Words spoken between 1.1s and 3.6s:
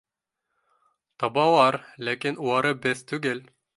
—Табалар, ләкин улары беҙ түгел